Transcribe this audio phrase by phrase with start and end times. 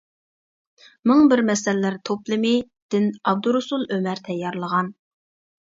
[1.11, 2.55] «مىڭبىر مەسەللەر توپلىمى»
[2.95, 4.93] دىن ئابدۇرۇسۇل ئۆمەر تەييارلىغان.